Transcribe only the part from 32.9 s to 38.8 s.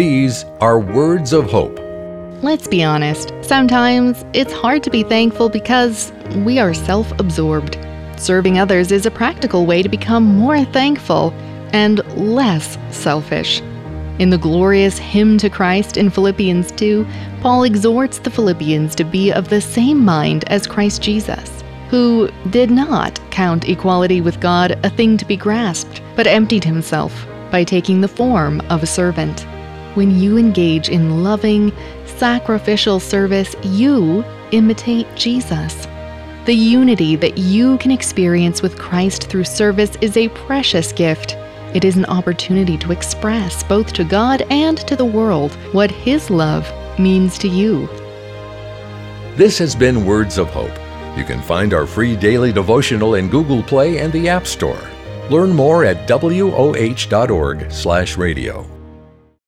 service, you imitate Jesus. The unity that you can experience with